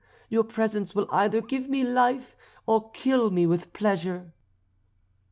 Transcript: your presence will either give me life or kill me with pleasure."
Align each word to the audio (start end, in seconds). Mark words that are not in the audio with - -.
your 0.29 0.43
presence 0.43 0.95
will 0.95 1.07
either 1.11 1.41
give 1.41 1.69
me 1.69 1.83
life 1.83 2.35
or 2.65 2.89
kill 2.89 3.29
me 3.29 3.45
with 3.45 3.71
pleasure." 3.71 4.33